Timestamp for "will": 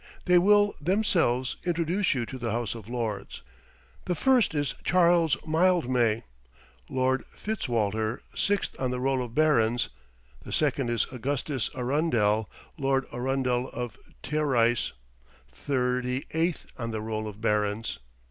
0.39-0.73